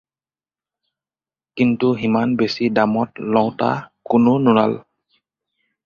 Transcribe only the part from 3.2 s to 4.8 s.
লওঁতা কোনো নোলাল।